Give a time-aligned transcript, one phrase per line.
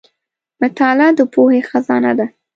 [0.61, 2.25] •مطالعه د پوهې خزانه ده.